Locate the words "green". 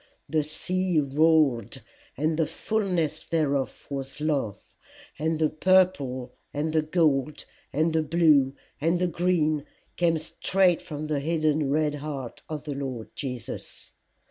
9.05-9.63